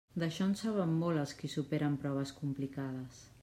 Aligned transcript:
D'això 0.21 0.45
en 0.51 0.55
saben 0.61 0.95
molt 1.03 1.21
els 1.25 1.35
qui 1.43 1.51
superen 1.57 1.99
proves 2.07 2.35
complicades. 2.41 3.25